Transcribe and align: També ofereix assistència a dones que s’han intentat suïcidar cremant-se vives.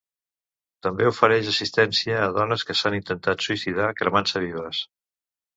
També 0.85 1.05
ofereix 1.09 1.51
assistència 1.51 2.17
a 2.21 2.31
dones 2.39 2.65
que 2.71 2.77
s’han 2.81 2.97
intentat 3.01 3.47
suïcidar 3.49 3.93
cremant-se 4.03 4.43
vives. 4.49 4.85